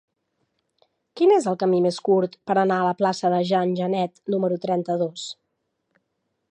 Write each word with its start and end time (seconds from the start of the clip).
Quin 1.19 1.33
és 1.35 1.47
el 1.51 1.57
camí 1.63 1.81
més 1.87 1.99
curt 2.07 2.33
per 2.51 2.55
anar 2.63 2.79
a 2.81 2.87
la 2.89 2.97
plaça 3.03 3.33
de 3.35 3.43
Jean 3.51 3.75
Genet 3.83 4.23
número 4.37 4.61
trenta-dos? 4.67 5.29